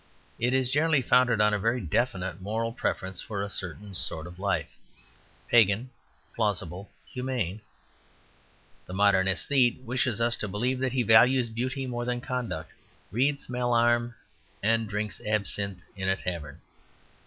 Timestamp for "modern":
8.95-9.27